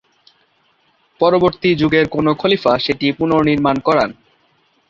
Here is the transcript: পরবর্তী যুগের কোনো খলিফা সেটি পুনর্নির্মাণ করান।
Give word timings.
পরবর্তী 1.21 1.69
যুগের 1.75 2.05
কোনো 2.07 2.31
খলিফা 2.33 2.73
সেটি 2.79 3.07
পুনর্নির্মাণ 3.11 3.75
করান। 3.79 4.09